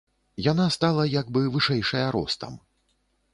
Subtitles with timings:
[0.51, 2.57] Яна стала як бы вышэйшая ростам.